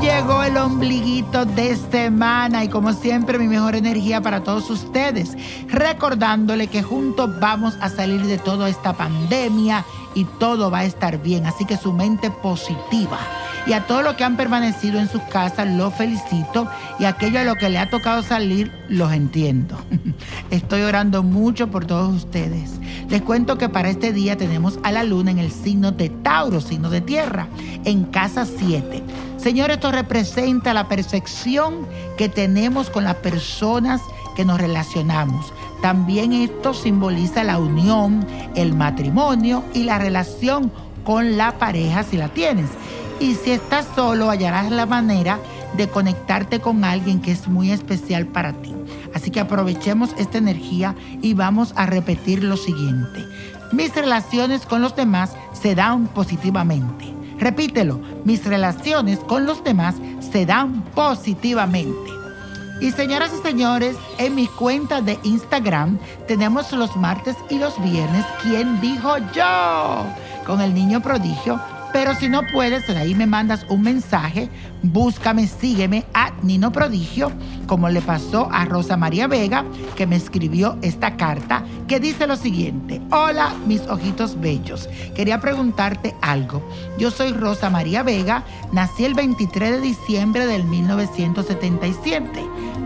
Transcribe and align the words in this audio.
llegó 0.00 0.42
el 0.42 0.56
ombliguito 0.56 1.44
de 1.44 1.76
semana 1.76 2.64
y 2.64 2.68
como 2.68 2.92
siempre 2.92 3.38
mi 3.38 3.46
mejor 3.46 3.76
energía 3.76 4.20
para 4.20 4.42
todos 4.42 4.70
ustedes, 4.70 5.36
recordándole 5.68 6.68
que 6.68 6.82
juntos 6.82 7.38
vamos 7.38 7.76
a 7.80 7.90
salir 7.90 8.22
de 8.22 8.38
toda 8.38 8.68
esta 8.68 8.94
pandemia 8.94 9.84
y 10.14 10.24
todo 10.24 10.70
va 10.70 10.78
a 10.78 10.84
estar 10.84 11.18
bien, 11.18 11.46
así 11.46 11.66
que 11.66 11.76
su 11.76 11.92
mente 11.92 12.30
positiva 12.30 13.18
y 13.66 13.72
a 13.72 13.86
todos 13.86 14.02
los 14.02 14.14
que 14.14 14.24
han 14.24 14.36
permanecido 14.36 14.98
en 14.98 15.08
sus 15.08 15.22
casas, 15.22 15.68
los 15.68 15.94
felicito. 15.94 16.68
Y 16.98 17.04
aquello 17.04 17.40
a 17.40 17.44
lo 17.44 17.56
que 17.56 17.68
le 17.68 17.78
ha 17.78 17.90
tocado 17.90 18.22
salir, 18.22 18.72
los 18.88 19.12
entiendo. 19.12 19.78
Estoy 20.50 20.82
orando 20.82 21.22
mucho 21.22 21.70
por 21.70 21.84
todos 21.84 22.14
ustedes. 22.14 22.80
Les 23.08 23.22
cuento 23.22 23.58
que 23.58 23.68
para 23.68 23.90
este 23.90 24.12
día 24.12 24.36
tenemos 24.36 24.78
a 24.82 24.92
la 24.92 25.02
luna 25.02 25.30
en 25.30 25.38
el 25.38 25.50
signo 25.50 25.92
de 25.92 26.08
Tauro, 26.08 26.60
signo 26.60 26.90
de 26.90 27.00
tierra, 27.00 27.48
en 27.84 28.04
casa 28.04 28.46
7. 28.46 29.02
Señor, 29.36 29.70
esto 29.70 29.90
representa 29.90 30.74
la 30.74 30.88
percepción 30.88 31.86
que 32.16 32.28
tenemos 32.28 32.90
con 32.90 33.04
las 33.04 33.16
personas 33.16 34.00
que 34.36 34.44
nos 34.44 34.60
relacionamos. 34.60 35.52
También 35.82 36.32
esto 36.32 36.74
simboliza 36.74 37.42
la 37.42 37.58
unión, 37.58 38.26
el 38.54 38.74
matrimonio 38.74 39.64
y 39.72 39.84
la 39.84 39.98
relación 39.98 40.70
con 41.04 41.36
la 41.36 41.58
pareja 41.58 42.02
si 42.02 42.16
la 42.16 42.28
tienes. 42.28 42.68
Y 43.20 43.34
si 43.34 43.50
estás 43.50 43.86
solo, 43.94 44.30
hallarás 44.30 44.70
la 44.70 44.86
manera 44.86 45.38
de 45.76 45.88
conectarte 45.88 46.60
con 46.60 46.84
alguien 46.84 47.20
que 47.20 47.32
es 47.32 47.48
muy 47.48 47.70
especial 47.70 48.26
para 48.26 48.54
ti. 48.54 48.74
Así 49.14 49.30
que 49.30 49.40
aprovechemos 49.40 50.10
esta 50.16 50.38
energía 50.38 50.96
y 51.20 51.34
vamos 51.34 51.74
a 51.76 51.84
repetir 51.84 52.42
lo 52.42 52.56
siguiente. 52.56 53.24
Mis 53.72 53.94
relaciones 53.94 54.64
con 54.66 54.80
los 54.80 54.96
demás 54.96 55.32
se 55.52 55.74
dan 55.74 56.06
positivamente. 56.08 57.14
Repítelo, 57.38 58.00
mis 58.24 58.44
relaciones 58.44 59.18
con 59.20 59.44
los 59.44 59.62
demás 59.62 59.96
se 60.32 60.46
dan 60.46 60.82
positivamente. 60.94 62.10
Y 62.80 62.90
señoras 62.92 63.30
y 63.38 63.46
señores, 63.46 63.96
en 64.16 64.34
mi 64.34 64.46
cuenta 64.46 65.02
de 65.02 65.18
Instagram 65.24 65.98
tenemos 66.26 66.72
los 66.72 66.96
martes 66.96 67.36
y 67.50 67.58
los 67.58 67.80
viernes, 67.82 68.24
¿quién 68.42 68.80
dijo 68.80 69.18
yo? 69.34 70.06
Con 70.46 70.62
el 70.62 70.72
niño 70.72 71.02
prodigio 71.02 71.60
pero 71.92 72.14
si 72.14 72.28
no 72.28 72.42
puedes, 72.52 72.88
ahí 72.90 73.14
me 73.14 73.26
mandas 73.26 73.66
un 73.68 73.82
mensaje, 73.82 74.48
búscame, 74.82 75.46
sígueme 75.46 76.04
a 76.14 76.32
Nino 76.42 76.72
Prodigio, 76.72 77.32
como 77.66 77.88
le 77.88 78.00
pasó 78.00 78.48
a 78.52 78.64
Rosa 78.64 78.96
María 78.96 79.26
Vega, 79.26 79.64
que 79.96 80.06
me 80.06 80.16
escribió 80.16 80.78
esta 80.82 81.16
carta, 81.16 81.64
que 81.88 82.00
dice 82.00 82.26
lo 82.26 82.36
siguiente, 82.36 83.00
hola 83.10 83.54
mis 83.66 83.82
ojitos 83.82 84.40
bellos, 84.40 84.88
quería 85.14 85.40
preguntarte 85.40 86.14
algo. 86.20 86.62
Yo 86.98 87.10
soy 87.10 87.32
Rosa 87.32 87.70
María 87.70 88.02
Vega, 88.02 88.44
nací 88.72 89.04
el 89.04 89.14
23 89.14 89.72
de 89.72 89.80
diciembre 89.80 90.46
del 90.46 90.64
1977. 90.64 92.28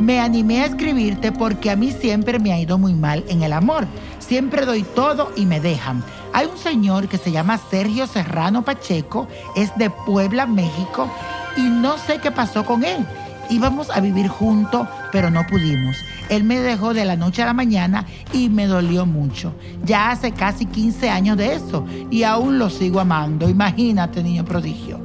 Me 0.00 0.20
animé 0.20 0.60
a 0.60 0.66
escribirte 0.66 1.32
porque 1.32 1.70
a 1.70 1.76
mí 1.76 1.90
siempre 1.90 2.38
me 2.38 2.52
ha 2.52 2.60
ido 2.60 2.76
muy 2.76 2.94
mal 2.94 3.24
en 3.28 3.42
el 3.42 3.52
amor. 3.52 3.86
Siempre 4.18 4.66
doy 4.66 4.82
todo 4.82 5.32
y 5.36 5.46
me 5.46 5.60
dejan. 5.60 6.02
Hay 6.36 6.44
un 6.44 6.58
señor 6.58 7.08
que 7.08 7.16
se 7.16 7.32
llama 7.32 7.56
Sergio 7.56 8.06
Serrano 8.06 8.62
Pacheco, 8.62 9.26
es 9.54 9.74
de 9.78 9.88
Puebla, 9.88 10.44
México, 10.44 11.10
y 11.56 11.62
no 11.62 11.96
sé 11.96 12.18
qué 12.18 12.30
pasó 12.30 12.62
con 12.66 12.84
él. 12.84 13.06
Íbamos 13.48 13.88
a 13.88 14.00
vivir 14.00 14.28
juntos, 14.28 14.86
pero 15.12 15.30
no 15.30 15.46
pudimos. 15.46 15.96
Él 16.28 16.44
me 16.44 16.60
dejó 16.60 16.92
de 16.92 17.06
la 17.06 17.16
noche 17.16 17.40
a 17.40 17.46
la 17.46 17.54
mañana 17.54 18.04
y 18.34 18.50
me 18.50 18.66
dolió 18.66 19.06
mucho. 19.06 19.54
Ya 19.82 20.10
hace 20.10 20.32
casi 20.32 20.66
15 20.66 21.08
años 21.08 21.38
de 21.38 21.54
eso 21.54 21.86
y 22.10 22.24
aún 22.24 22.58
lo 22.58 22.68
sigo 22.68 23.00
amando. 23.00 23.48
Imagínate, 23.48 24.22
niño 24.22 24.44
prodigio. 24.44 25.00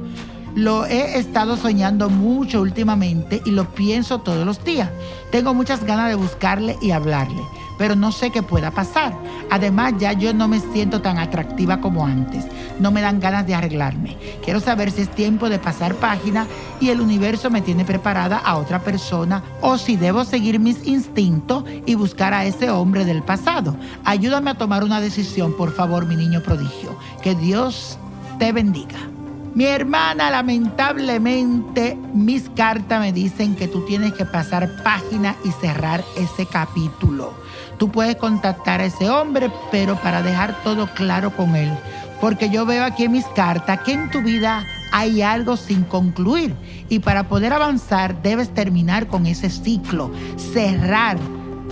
Lo 0.54 0.86
he 0.86 1.18
estado 1.18 1.56
soñando 1.56 2.10
mucho 2.10 2.60
últimamente 2.60 3.40
y 3.44 3.50
lo 3.50 3.72
pienso 3.72 4.20
todos 4.20 4.44
los 4.44 4.62
días. 4.64 4.90
Tengo 5.30 5.54
muchas 5.54 5.84
ganas 5.84 6.08
de 6.08 6.14
buscarle 6.14 6.76
y 6.80 6.90
hablarle 6.90 7.42
pero 7.82 7.96
no 7.96 8.12
sé 8.12 8.30
qué 8.30 8.44
pueda 8.44 8.70
pasar. 8.70 9.12
Además, 9.50 9.94
ya 9.98 10.12
yo 10.12 10.32
no 10.32 10.46
me 10.46 10.60
siento 10.60 11.02
tan 11.02 11.18
atractiva 11.18 11.80
como 11.80 12.06
antes. 12.06 12.46
No 12.78 12.92
me 12.92 13.00
dan 13.00 13.18
ganas 13.18 13.44
de 13.44 13.56
arreglarme. 13.56 14.16
Quiero 14.44 14.60
saber 14.60 14.92
si 14.92 15.02
es 15.02 15.10
tiempo 15.10 15.48
de 15.48 15.58
pasar 15.58 15.96
página 15.96 16.46
y 16.80 16.90
el 16.90 17.00
universo 17.00 17.50
me 17.50 17.60
tiene 17.60 17.84
preparada 17.84 18.38
a 18.38 18.56
otra 18.56 18.78
persona 18.78 19.42
o 19.60 19.78
si 19.78 19.96
debo 19.96 20.24
seguir 20.24 20.60
mis 20.60 20.86
instintos 20.86 21.64
y 21.84 21.96
buscar 21.96 22.32
a 22.34 22.44
ese 22.44 22.70
hombre 22.70 23.04
del 23.04 23.24
pasado. 23.24 23.76
Ayúdame 24.04 24.50
a 24.50 24.58
tomar 24.58 24.84
una 24.84 25.00
decisión, 25.00 25.56
por 25.56 25.72
favor, 25.72 26.06
mi 26.06 26.14
niño 26.14 26.40
prodigio. 26.40 26.96
Que 27.20 27.34
Dios 27.34 27.98
te 28.38 28.52
bendiga. 28.52 29.11
Mi 29.54 29.66
hermana, 29.66 30.30
lamentablemente, 30.30 31.94
mis 32.14 32.48
cartas 32.56 33.00
me 33.00 33.12
dicen 33.12 33.54
que 33.54 33.68
tú 33.68 33.84
tienes 33.84 34.14
que 34.14 34.24
pasar 34.24 34.82
página 34.82 35.36
y 35.44 35.50
cerrar 35.50 36.02
ese 36.16 36.46
capítulo. 36.46 37.34
Tú 37.76 37.90
puedes 37.90 38.16
contactar 38.16 38.80
a 38.80 38.86
ese 38.86 39.10
hombre, 39.10 39.50
pero 39.70 39.96
para 39.96 40.22
dejar 40.22 40.56
todo 40.64 40.86
claro 40.94 41.36
con 41.36 41.54
él. 41.54 41.70
Porque 42.18 42.48
yo 42.48 42.64
veo 42.64 42.82
aquí 42.82 43.04
en 43.04 43.12
mis 43.12 43.26
cartas 43.26 43.80
que 43.80 43.92
en 43.92 44.10
tu 44.10 44.22
vida 44.22 44.64
hay 44.90 45.20
algo 45.20 45.58
sin 45.58 45.84
concluir. 45.84 46.54
Y 46.88 47.00
para 47.00 47.28
poder 47.28 47.52
avanzar 47.52 48.22
debes 48.22 48.54
terminar 48.54 49.06
con 49.06 49.26
ese 49.26 49.50
ciclo, 49.50 50.10
cerrar, 50.54 51.18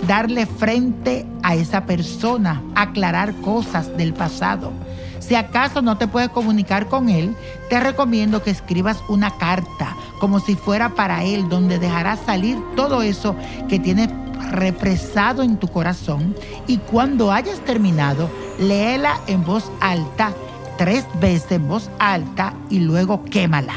darle 0.05 0.45
frente 0.45 1.25
a 1.41 1.55
esa 1.55 1.87
persona, 1.87 2.61
aclarar 2.75 3.33
cosas 3.37 3.97
del 3.97 4.13
pasado. 4.13 4.71
Si 5.21 5.35
acaso 5.35 5.81
no 5.81 5.97
te 5.97 6.07
puedes 6.07 6.29
comunicar 6.29 6.87
con 6.87 7.07
él, 7.07 7.35
te 7.69 7.79
recomiendo 7.79 8.43
que 8.43 8.49
escribas 8.49 8.97
una 9.07 9.37
carta 9.37 9.95
como 10.19 10.39
si 10.39 10.55
fuera 10.55 10.89
para 10.89 11.23
él, 11.23 11.47
donde 11.47 11.79
dejarás 11.79 12.19
salir 12.25 12.57
todo 12.75 13.01
eso 13.03 13.35
que 13.69 13.79
tienes 13.79 14.09
represado 14.49 15.43
en 15.43 15.57
tu 15.57 15.67
corazón 15.67 16.35
y 16.67 16.77
cuando 16.77 17.31
hayas 17.31 17.59
terminado, 17.61 18.29
léela 18.59 19.21
en 19.27 19.45
voz 19.45 19.71
alta, 19.79 20.33
tres 20.77 21.05
veces 21.21 21.51
en 21.53 21.67
voz 21.67 21.89
alta 21.99 22.53
y 22.69 22.79
luego 22.79 23.23
quémala. 23.23 23.75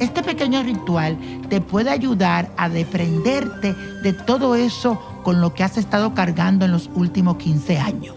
Este 0.00 0.22
pequeño 0.22 0.64
ritual 0.64 1.16
te 1.48 1.60
puede 1.60 1.90
ayudar 1.90 2.50
a 2.56 2.68
deprenderte 2.68 3.72
de 4.02 4.12
todo 4.12 4.56
eso 4.56 5.00
con 5.22 5.40
lo 5.40 5.54
que 5.54 5.62
has 5.62 5.78
estado 5.78 6.12
cargando 6.12 6.64
en 6.64 6.72
los 6.72 6.90
últimos 6.94 7.36
15 7.36 7.78
años 7.78 8.16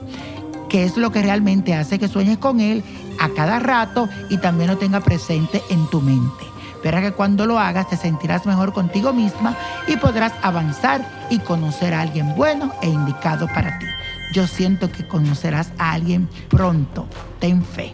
que 0.75 0.84
es 0.84 0.97
lo 0.97 1.09
que 1.09 1.22
realmente 1.22 1.74
hace 1.74 2.00
que 2.00 2.09
sueñes 2.09 2.38
con 2.38 2.59
Él 2.59 2.84
a 3.18 3.30
cada 3.30 3.59
rato 3.59 4.09
y 4.30 4.40
también 4.40 4.69
lo 4.69 4.78
tenga 4.78 5.00
presente 5.00 5.62
en 5.69 5.90
tu 5.90 6.02
mente. 6.02 6.44
Verá 6.84 7.00
que 7.00 7.13
cuando 7.13 7.46
lo 7.46 7.58
hagas 7.59 7.88
te 7.88 7.96
sentirás 7.96 8.46
mejor 8.46 8.74
contigo 8.74 9.13
misma 9.13 9.56
y 9.88 9.96
podrás 9.96 10.34
avanzar 10.41 11.28
y 11.30 11.40
conocer 11.40 11.94
a 11.94 12.02
alguien 12.02 12.36
bueno 12.36 12.74
e 12.81 12.90
indicado 12.90 13.47
para 13.47 13.80
ti. 13.80 13.86
Yo 14.34 14.47
siento 14.47 14.91
que 14.91 15.08
conocerás 15.08 15.72
a 15.78 15.94
alguien 15.94 16.28
pronto. 16.50 17.07
Ten 17.40 17.63
fe. 17.63 17.94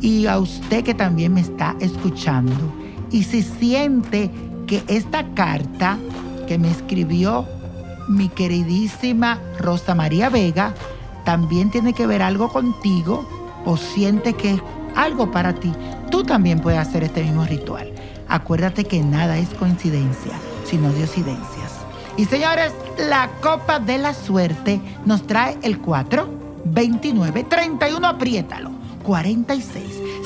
Y 0.00 0.26
a 0.26 0.38
usted 0.38 0.84
que 0.84 0.94
también 0.94 1.34
me 1.34 1.40
está 1.40 1.74
escuchando, 1.80 2.72
y 3.10 3.24
si 3.24 3.42
siente 3.42 4.30
que 4.68 4.84
esta 4.86 5.24
carta 5.34 5.98
que 6.46 6.58
me 6.58 6.70
escribió 6.70 7.44
mi 8.06 8.28
queridísima 8.28 9.40
Rosa 9.58 9.96
María 9.96 10.28
Vega, 10.28 10.74
también 11.28 11.68
tiene 11.68 11.92
que 11.92 12.06
ver 12.06 12.22
algo 12.22 12.48
contigo 12.48 13.28
o 13.66 13.76
siente 13.76 14.32
que 14.32 14.52
es 14.52 14.62
algo 14.96 15.30
para 15.30 15.52
ti, 15.52 15.70
tú 16.10 16.22
también 16.24 16.58
puedes 16.58 16.80
hacer 16.80 17.04
este 17.04 17.22
mismo 17.22 17.44
ritual. 17.44 17.92
Acuérdate 18.28 18.84
que 18.84 19.02
nada 19.02 19.36
es 19.36 19.50
coincidencia, 19.50 20.32
sino 20.64 20.90
diosidencias. 20.90 21.84
Y 22.16 22.24
señores, 22.24 22.72
la 23.10 23.28
copa 23.42 23.78
de 23.78 23.98
la 23.98 24.14
suerte 24.14 24.80
nos 25.04 25.26
trae 25.26 25.58
el 25.60 25.80
4, 25.80 26.26
29, 26.64 27.44
31, 27.44 28.06
apriétalo, 28.06 28.70
46, 29.02 29.84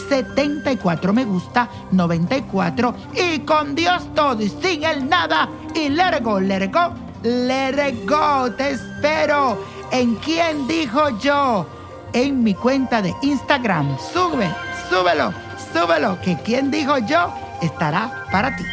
74 0.08 1.12
me 1.12 1.24
gusta, 1.24 1.68
94 1.90 2.94
y 3.12 3.40
con 3.40 3.74
Dios 3.74 4.06
todo 4.14 4.40
y 4.40 4.48
sin 4.48 4.84
el 4.84 5.08
nada 5.08 5.48
y 5.74 5.88
let 5.88 6.20
go, 6.22 6.38
let 6.38 6.70
go, 6.70 6.94
let 7.24 8.06
go, 8.06 8.52
te 8.52 8.70
espero 8.70 9.71
en 9.92 10.16
quién 10.16 10.66
dijo 10.66 11.16
yo 11.20 11.68
en 12.12 12.42
mi 12.42 12.54
cuenta 12.54 13.00
de 13.02 13.14
Instagram. 13.22 13.96
Sube, 14.12 14.50
súbelo, 14.90 15.32
súbelo, 15.72 16.20
que 16.22 16.36
quien 16.42 16.70
dijo 16.70 16.98
yo 16.98 17.32
estará 17.60 18.24
para 18.32 18.56
ti. 18.56 18.64